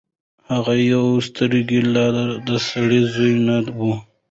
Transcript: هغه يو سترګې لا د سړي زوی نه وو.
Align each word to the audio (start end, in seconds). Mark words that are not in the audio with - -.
هغه 0.49 0.73
يو 0.93 1.05
سترګې 1.27 1.79
لا 1.93 2.05
د 2.47 2.49
سړي 2.69 3.01
زوی 3.13 3.33
نه 3.47 3.55
وو. 3.77 3.93